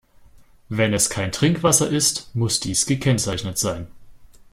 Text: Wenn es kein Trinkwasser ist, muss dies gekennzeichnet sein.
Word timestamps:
Wenn 0.67 0.95
es 0.95 1.11
kein 1.11 1.31
Trinkwasser 1.31 1.87
ist, 1.87 2.33
muss 2.33 2.59
dies 2.59 2.87
gekennzeichnet 2.87 3.59
sein. 3.59 3.85